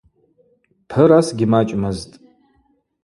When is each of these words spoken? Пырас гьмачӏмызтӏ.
Пырас 0.89 1.27
гьмачӏмызтӏ. 1.37 2.15